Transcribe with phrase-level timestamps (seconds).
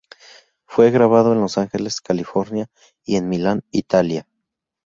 [0.65, 2.67] Fue grabado en Los Ángeles, California
[3.05, 4.27] y en Milán, Italia.